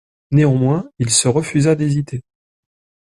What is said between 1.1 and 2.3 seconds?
se refusa d'hésiter.